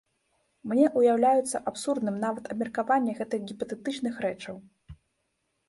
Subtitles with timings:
[0.69, 4.55] Мне ўяўляецца абсурдным нават абмеркаванне гэтых гіпатэтычных рэчаў.